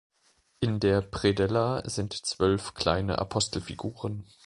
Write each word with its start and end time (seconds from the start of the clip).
In 0.61 0.79
der 0.79 1.01
Predella 1.03 1.87
sind 1.87 2.13
zwölf 2.25 2.73
kleine 2.73 3.19
Apostelfiguren. 3.19 4.25